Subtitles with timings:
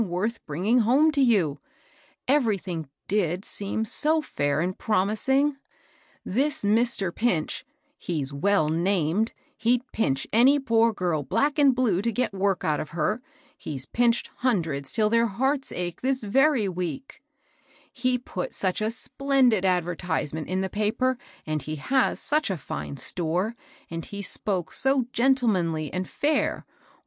[0.01, 1.67] 365 worth bringing home to you I—
[2.33, 5.55] everything did seem so fair and promising I—
[6.39, 7.13] this Mr.
[7.13, 7.63] Pinch
[7.99, 12.79] (he*s well named, he'd pinch any poor girl black and blue to get work out
[12.79, 13.21] of her;
[13.55, 17.21] he's pinched hundreds till thfeir hearts ache, this very week I),
[17.93, 21.15] he put such a splendid advertisement in the paper;
[21.45, 23.55] and he has such a fine store;
[23.91, 26.63] and he spoke so gentlemanly and fidr!